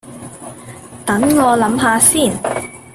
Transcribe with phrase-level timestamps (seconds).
[1.05, 2.33] 等我諗吓先